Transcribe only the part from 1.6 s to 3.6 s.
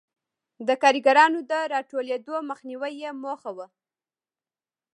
راټولېدو مخنیوی یې موخه و.